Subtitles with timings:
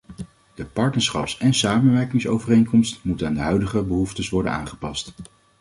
[0.55, 5.13] De partnerschaps- en samenwerkingsovereenkomst moet aan de huidige behoeftes worden aangepast.